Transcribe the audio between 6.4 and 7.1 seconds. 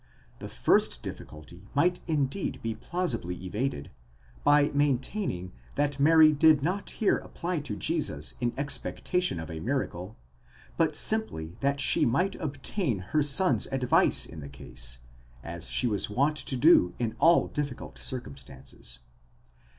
not